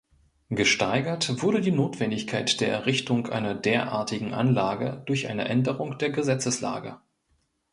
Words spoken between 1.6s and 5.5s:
die Notwendigkeit der Errichtung einer derartigen Anlage durch eine